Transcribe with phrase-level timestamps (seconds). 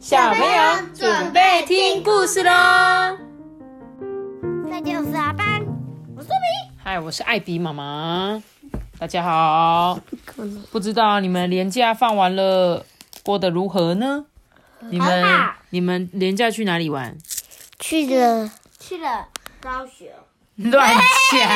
[0.00, 3.18] 小朋友准备听故事喽！
[4.64, 5.62] 这就是阿班，
[6.16, 6.72] 我是比。
[6.82, 8.42] 嗨，我是艾比妈妈，
[8.98, 10.00] 大家好。
[10.72, 12.86] 不知道你们年假放完了，
[13.22, 14.24] 过得如何呢？
[14.88, 17.18] 你们你们年假去哪里玩？
[17.78, 19.28] 去了去了
[19.60, 20.06] 高雄。
[20.64, 20.94] 乱
[21.32, 21.48] 讲，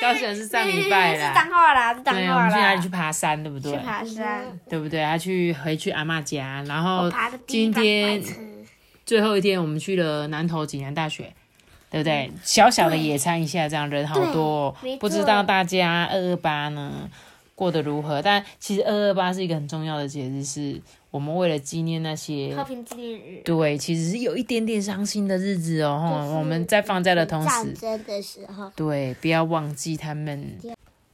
[0.00, 1.28] 高雄是上礼拜啦。
[1.28, 2.26] 是脏话啦，是脏话啦。
[2.26, 3.72] 对，我们去哪里去爬山，对不对？
[3.72, 5.04] 去爬山，对不对？
[5.04, 7.10] 他去回去阿妈家，然后
[7.46, 8.22] 今天
[9.06, 11.32] 最后一天，我们去了南投济南大学，
[11.90, 12.32] 对不对？
[12.42, 17.08] 小小的野餐一下，这样人好多，不知道大家二二八呢
[17.60, 18.22] 过得如何？
[18.22, 20.80] 但其实二二八是一个很重要的节日，是。
[21.10, 26.34] 我们为了纪念那些和平纪念日，对，其实是有一点点伤心的日子哦。
[26.38, 30.56] 我们在放假的同时，战争的时候，对，不要忘记他们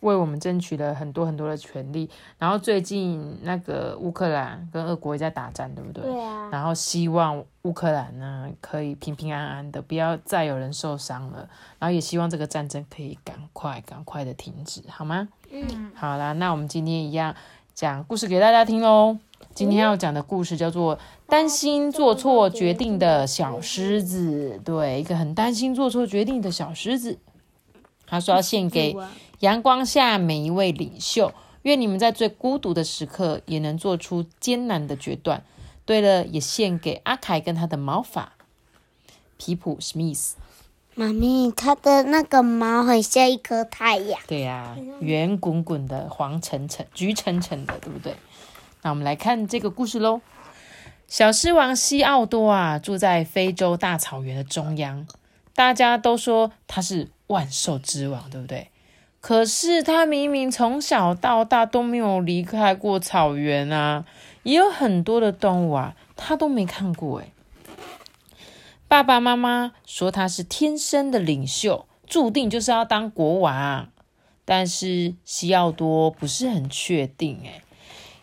[0.00, 2.10] 为我们争取了很多很多的权利。
[2.38, 6.02] 然后最近那个乌克兰跟俄国也在打战，对不对？
[6.02, 6.50] 对啊。
[6.50, 11.48] 然后希望乌克兰呢可以平平安安的，不要再有人受伤了。
[11.78, 15.28] 然后也希望这个战争可以赶快赶快的停止，好吗？
[15.54, 15.92] 嗯。
[15.94, 17.34] 好啦，那我们今天一样
[17.74, 19.16] 讲故事给大家听喽。
[19.54, 20.96] 今天要讲的故事叫做
[21.28, 24.58] 《担心做错决定的小狮子》。
[24.64, 27.18] 对，一个很担心做错决定的小狮子。
[28.04, 28.96] 他说要献给
[29.40, 35.44] 阳光下每一位领袖，愿你们在最孤独的时刻也能做出艰难的决断。
[35.86, 38.32] 对了，也献给阿凯跟他的毛发
[39.36, 40.34] 皮普史密斯。
[40.96, 44.20] 妈咪，他的那个毛很像一颗太阳。
[44.28, 48.14] 对呀，圆滚滚的，黄橙橙、橘橙橙的，对不对？
[48.82, 50.20] 那我们来看这个故事喽。
[51.08, 55.04] 小狮王西奥多啊，住在非洲大草原的中央，
[55.54, 58.70] 大家都说他是万兽之王，对不对？
[59.20, 64.04] 可是他明明从小到大都没有离开过草原啊，
[64.44, 67.32] 也有很多的动物啊，他都没看过诶
[68.94, 73.88] 爸爸妈妈说他是天生的领袖，注定就是要当国王，
[74.44, 77.60] 但是西奥多不是很确定诶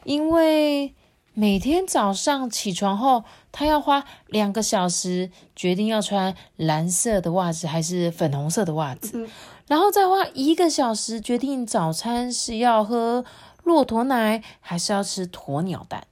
[0.05, 0.95] 因为
[1.33, 9.27] 每天早上起床后，他要花两个小时决定要穿蓝色的袜子还是粉红色的袜子，
[9.67, 13.25] 然后再花一个小时决定早餐是要喝
[13.65, 16.07] 骆驼奶还是要吃鸵鸟蛋。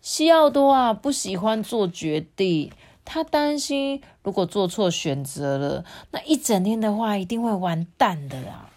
[0.00, 2.70] 西奥多啊，不喜欢做决定，
[3.12, 8.70] 他担心如果做错选择了，那一整天的话一定会完蛋的啦。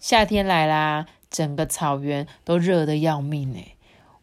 [0.00, 1.06] 夏天来啦。
[1.30, 3.74] 整个草原都热得要命哎，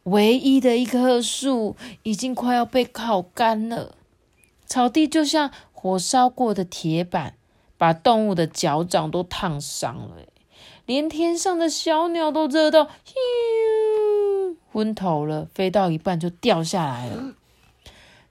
[0.04, 3.96] 唯一的一棵树已经快要被烤干了，
[4.66, 7.36] 草地就像火烧过的铁板，
[7.78, 10.16] 把动物的脚掌都烫伤了
[10.86, 12.88] 连天上的小鸟都热到
[14.72, 17.34] 昏头了，飞到一半就掉下来了。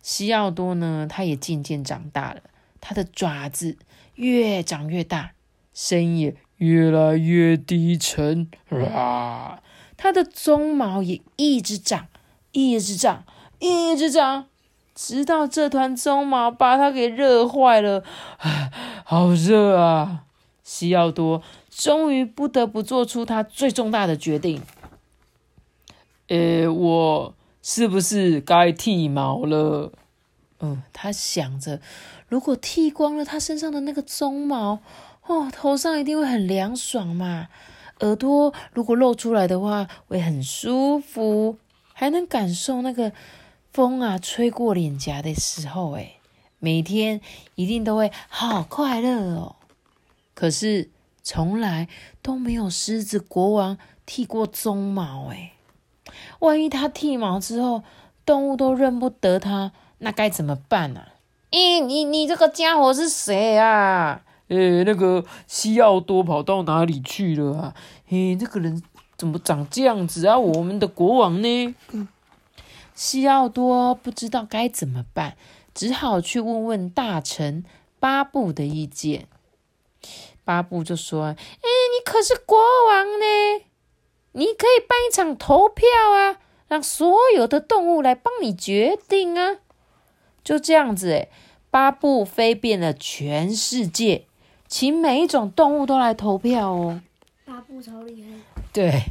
[0.02, 2.40] 西奥多呢，他也渐渐长大了，
[2.80, 3.76] 他的爪子
[4.14, 5.32] 越长越大，
[5.72, 6.36] 声音也。
[6.60, 8.46] 越来越低沉，
[8.94, 9.62] 啊！
[9.96, 12.08] 它的鬃毛也一直长，
[12.52, 13.24] 一直长，
[13.60, 14.44] 一直长，
[14.94, 18.04] 直到这团鬃毛把它给热坏了。
[19.06, 20.24] 好热啊！
[20.62, 24.60] 西奥多终于不得不做出他最重大的决定。
[26.28, 29.92] 呃，我是不是该剃毛了？
[30.60, 31.80] 嗯，他想着，
[32.28, 34.80] 如果剃光了他身上的那个鬃毛。
[35.26, 37.48] 哦，头上一定会很凉爽嘛。
[38.00, 41.56] 耳朵如果露出来的话，会很舒服，
[41.92, 43.12] 还能感受那个
[43.72, 46.14] 风啊吹过脸颊的时候，哎，
[46.58, 47.20] 每天
[47.54, 49.54] 一定都会好快乐哦。
[50.34, 50.90] 可是
[51.22, 51.86] 从来
[52.22, 55.52] 都没有狮子国王剃过鬃毛，哎，
[56.40, 57.82] 万一他剃毛之后，
[58.24, 61.02] 动物都认不得他，那该怎么办呢？
[61.50, 64.22] 咦，你你这个家伙是谁啊？
[64.48, 67.74] 诶，那个西奥多跑到哪里去了啊？
[68.10, 68.82] 诶，那个人
[69.16, 70.38] 怎么长这样子啊？
[70.38, 71.74] 我们的国王呢？
[72.94, 75.36] 西奥多不知道该怎么办，
[75.74, 77.64] 只好去问问大臣
[77.98, 79.26] 巴布的意见。
[80.44, 82.58] 巴布就说：“诶，你可是国
[82.88, 83.64] 王呢，
[84.32, 86.38] 你可以办一场投票啊，
[86.68, 89.58] 让所有的动物来帮你决定啊。”
[90.42, 91.30] 就这样子，诶，
[91.70, 94.26] 巴布飞遍了全世界。
[94.66, 97.02] 请每一种动物都来投票哦！
[97.44, 98.62] 巴布超厉害。
[98.72, 99.02] 对，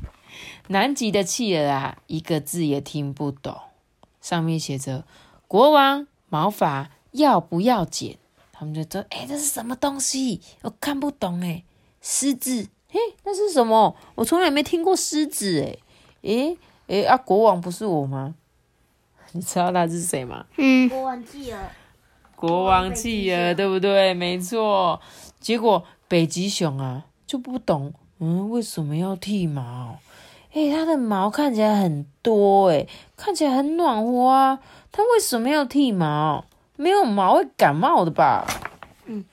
[0.69, 3.57] 南极的企鹅啊，一个字也听不懂，
[4.21, 5.03] 上面写着
[5.49, 8.17] “国王毛发要不要剪”，
[8.53, 10.39] 他们就说：“哎，这是什么东西？
[10.61, 11.65] 我看不懂哎。”
[12.01, 12.69] 狮子，嘿，
[13.29, 13.95] 那是什么？
[14.15, 15.79] 我从来没听过狮子诶。
[16.23, 18.33] 诶诶啊，国王不是我吗？
[19.33, 20.47] 你知道他是谁吗？
[20.57, 21.59] 嗯，国王企鹅。
[22.35, 24.15] 国王企鹅，对不对？
[24.15, 24.99] 没错。
[25.39, 29.99] 结果北极熊啊就不懂，嗯，为什么要剃毛？
[30.53, 34.59] 诶，它的毛看起来很多，诶，看起来很暖和啊，
[34.91, 36.43] 它为什么要剃毛？
[36.77, 38.47] 没有毛会感冒的吧？
[39.05, 39.23] 嗯。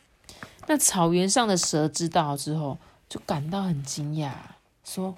[0.67, 2.77] 那草原上的蛇知道之后，
[3.09, 4.31] 就感到很惊讶，
[4.85, 5.15] 说：“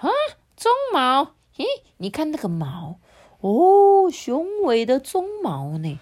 [0.00, 0.08] 啊，
[0.56, 1.34] 鬃毛？
[1.56, 1.64] 咦，
[1.98, 2.98] 你看那个毛，
[3.40, 5.98] 哦，雄伟的鬃毛呢？”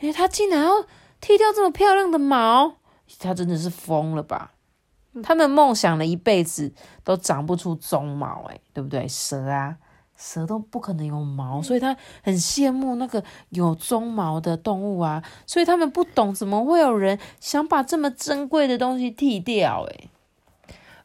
[0.00, 0.82] 哎，他竟然要
[1.20, 2.76] 剃掉这么漂亮的毛，
[3.18, 4.52] 他真的是疯了吧？
[5.22, 6.74] 他们梦想了一辈子
[7.04, 9.06] 都长不出鬃毛，哎，对不对？
[9.06, 9.76] 蛇啊，
[10.16, 15.22] 蛇都不可能有毛，所以他很羡慕那个有鬃毛的动物啊。
[15.46, 20.08] 所以他们不懂怎么会有人想把这么珍贵的东西剃掉，哎。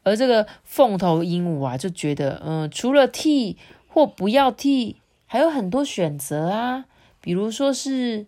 [0.03, 3.57] 而这个凤头鹦鹉啊，就觉得，嗯，除了剃
[3.87, 6.85] 或不要剃，还有很多选择啊，
[7.21, 8.27] 比如说是。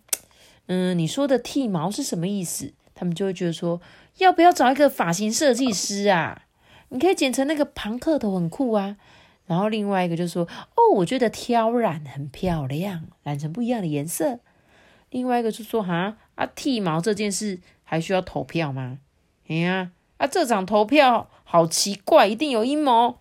[0.68, 2.72] 嗯，你说的剃毛是什么意思？
[2.96, 3.82] 他们就会觉得说，
[4.20, 6.44] 要不要找一个发型设计师啊？
[6.90, 8.96] 你可以剪成那个庞克头，很酷啊。
[9.48, 14.40] 然后另外一个就说，哦，我觉得挑染很漂亮，染成不一样的颜色。
[15.10, 19.00] 另外一个就说，哈啊，剃毛这件事还需要投票吗？
[19.50, 19.92] 哎呀，
[20.28, 23.18] 这场投票好奇怪，一定有阴谋。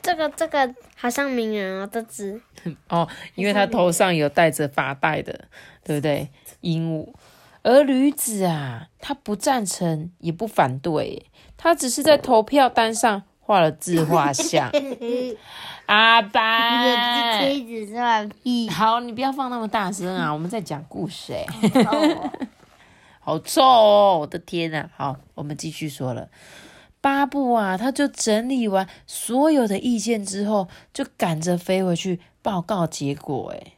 [0.00, 2.40] 这个这个好像名人哦，这只
[2.88, 5.46] 哦，因为他头上有戴着发带的，
[5.84, 6.30] 对不对？
[6.60, 7.08] 鹦鹉，
[7.62, 11.26] 而驴子啊，他不赞成也不反对，
[11.56, 14.70] 他只是在投票单上画了自画像。
[15.86, 18.68] 阿爸，屁。
[18.70, 21.46] 好，你不要放那么大声啊，我们在讲故事哎。
[23.28, 24.88] 好臭哦，我的天呐！
[24.96, 26.30] 好，我们继续说了。
[27.02, 33.52] 巴布啊，他就整理完所有的意见之后，就赶着飞回去报告结果。
[33.54, 33.74] 哎。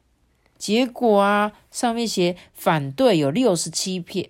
[0.56, 4.22] 结果啊，上面写反对有六十七票，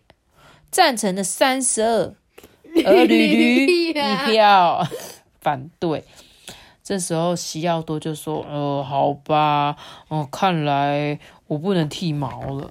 [0.71, 2.15] 赞成的三十二，
[2.87, 4.89] 而驴驴一票
[5.39, 6.03] 反对。
[6.83, 9.77] 这时候西奥多就说：“呃，好吧，
[10.09, 12.71] 哦，看来我不能剃毛了。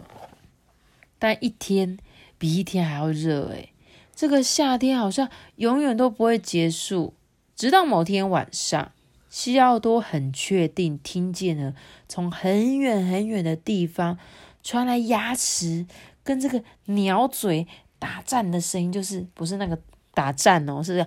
[1.19, 1.99] 但一天
[2.39, 3.73] 比一天还要热，诶
[4.15, 7.13] 这个夏天好像永远都不会结束。
[7.55, 8.91] 直到某天晚上。”
[9.31, 11.75] 西奥多很确定听见了
[12.07, 14.17] 从很远很远的地方
[14.63, 15.85] 传来牙齿
[16.23, 17.67] 跟这个鸟嘴
[17.99, 19.77] 打战的声音，就是不是那个
[20.15, 21.05] 打战哦，是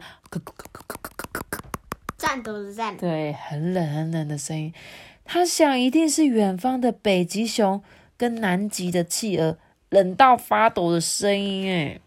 [2.17, 2.97] 战斗的战。
[2.97, 4.73] 对，很冷很冷的声音。
[5.25, 7.83] 他想一定是远方的北极熊
[8.17, 9.59] 跟南极的企鹅
[9.93, 12.01] 冷到发抖的声音哎。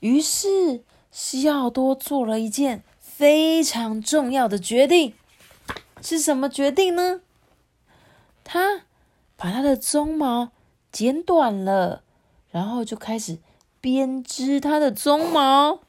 [0.00, 0.82] 于是
[1.12, 2.82] 西奥多做了一件。
[3.00, 5.12] 非常重要的决定
[6.00, 7.20] 是什么决定呢？
[8.44, 8.82] 他
[9.36, 10.52] 把他的鬃毛
[10.92, 12.04] 剪短了，
[12.52, 13.38] 然后就开始
[13.80, 15.80] 编织他的鬃毛。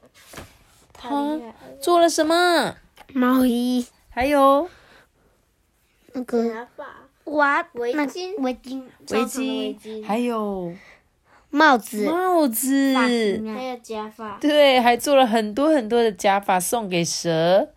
[0.92, 1.38] 他
[1.80, 2.74] 做了什么？
[3.12, 4.68] 毛衣，还有
[6.12, 6.66] 那个
[7.30, 10.72] 哇，围巾，围巾，围巾，还有。
[11.52, 17.70] 帽子，帽子，还有假发，对，还做了很多很多的假发送给蛇，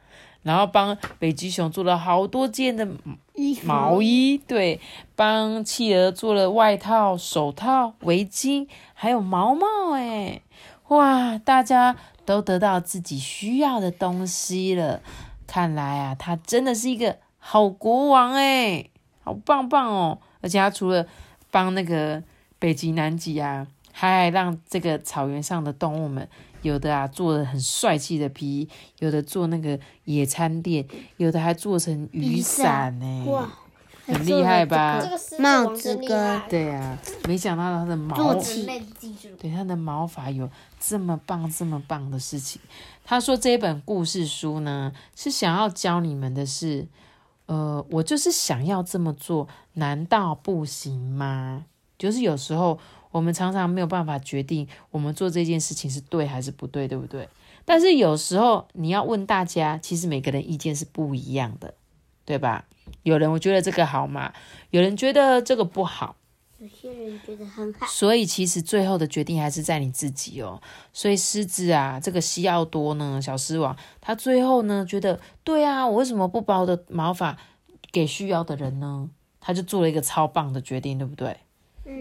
[0.44, 2.88] 然后帮北极熊做了好多件的
[3.64, 4.80] 毛衣，对，
[5.16, 10.44] 帮企鹅做了外套、手套、围巾，还有毛毛，哎，
[10.90, 11.96] 哇，大家
[12.26, 15.02] 都得到自己需要的东西了，
[15.48, 18.86] 看来啊，他真的是一个好国王，哎，
[19.24, 21.06] 好棒棒哦，而且他除了
[21.50, 22.22] 帮那个。
[22.60, 26.26] 北极、南极啊，还让这个草原上的动物们，
[26.62, 30.88] 有的啊做的很帅气的皮衣，有的做那个野餐垫，
[31.18, 33.26] 有的还做成雨伞呢。
[33.26, 33.50] 哇，
[34.06, 35.04] 很厉害吧？
[35.40, 38.34] 帽子哥对啊，没想到他的毛，
[39.38, 40.50] 对他的毛发有
[40.80, 42.62] 这么棒、这么棒的事情。
[43.04, 46.88] 他说这本故事书呢，是想要教你们的是，
[47.46, 51.66] 呃，我就是想要这么做，难道不行吗？
[51.98, 52.80] 就是有时候
[53.12, 57.28] 我们常常没有办法决定我们做这件事情是对还是不对，对不对？
[57.66, 61.74] 但是有时候你要问大家，其实每个人意见是不一样的，
[62.26, 62.66] 对吧？
[63.04, 64.34] 有人我觉得这个好嘛，
[64.72, 66.16] 有人觉得这个不好，
[66.64, 67.86] 有些人觉得很好。
[67.88, 70.62] 所以其实最后的决定还是在你自己哦。
[70.94, 77.38] 所以狮子啊，这个西奥多呢，小狮王，他最后呢觉得，对啊，我为什么不把我的毛发
[77.92, 79.10] 给需要的人呢？
[79.42, 81.36] 他就做了一个超棒的决定，对不对？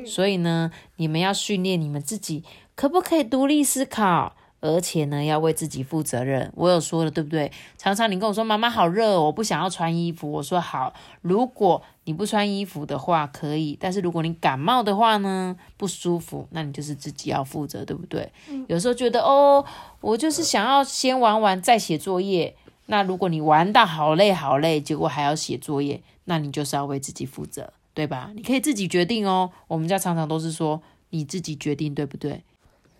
[0.06, 2.44] 所以呢，你们要训练你们自己，
[2.76, 6.52] 可不可以独立思考，而且呢，要为自己负责任。
[6.54, 7.50] 我有说了，对不对？
[7.76, 10.30] 常常你跟我说妈妈好热，我不想要穿衣服。
[10.30, 18.30] 我说好，如果你不穿衣服的话可以，但是如果你感冒的话呢，不舒服，那你就是自己要负责，对不对？
[18.66, 19.64] 有时候觉得哦，
[20.00, 22.56] 我就是想要先玩玩再写作业。
[22.86, 28.30] 那如果你玩到好累好累，结果还要写作业，那你就是要为自己负责，对吧？
[28.34, 29.50] 你可以自己决定哦。
[29.68, 32.42] 我们家常常都是说你自己决定，对不对？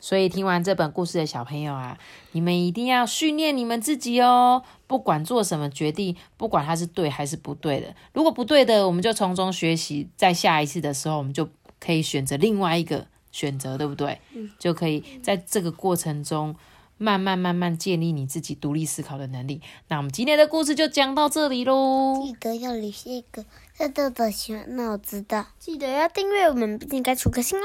[0.02, 1.97] 所以听完这本故事的小朋友啊，
[2.32, 4.64] 你们一定要训练你们自己哦。
[4.88, 14.21] 不管做什么决定，不管它是对还是不对的，如果不对的，我们就从中学习，在下一次的时候，我们就可以选择另外一个选择，对不对？
[14.59, 16.56] 就可以在这个过程中
[16.99, 19.62] 慢慢慢慢建立你自己独立思考的能力。
[19.87, 22.21] 那我们今天的故事就讲到这里喽。
[22.25, 23.44] 记得要留下一个
[23.78, 25.47] 豆豆的喜欢，那我知道。
[25.61, 27.62] 记得要订阅我们，并该出个新哦。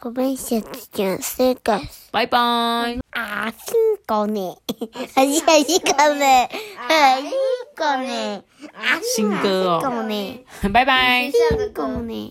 [0.00, 0.10] 拜拜。
[0.10, 2.38] 我们下次见，这个拜拜。
[3.10, 3.74] 啊，新
[4.06, 4.56] 歌呢？
[5.14, 6.48] 还是还是歌呢？
[6.88, 7.30] 还是
[7.74, 8.42] 歌呢？
[9.14, 9.80] 新歌哦。
[9.82, 10.44] 歌呢？
[10.72, 11.30] 拜拜。
[11.30, 12.14] 下个歌呢？